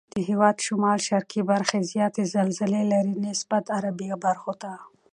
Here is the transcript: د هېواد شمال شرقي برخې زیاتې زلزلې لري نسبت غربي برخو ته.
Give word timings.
د 0.13 0.15
هېواد 0.29 0.57
شمال 0.65 0.99
شرقي 1.09 1.41
برخې 1.51 1.79
زیاتې 1.91 2.23
زلزلې 2.35 2.83
لري 2.93 3.13
نسبت 3.25 3.63
غربي 3.75 4.07
برخو 4.25 4.53
ته. 4.61 4.71